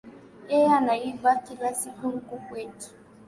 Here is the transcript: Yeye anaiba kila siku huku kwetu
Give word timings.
Yeye 0.49 0.67
anaiba 0.75 1.35
kila 1.35 1.73
siku 1.73 2.09
huku 2.09 2.37
kwetu 2.39 2.89